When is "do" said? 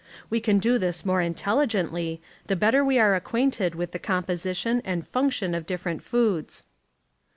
0.57-0.79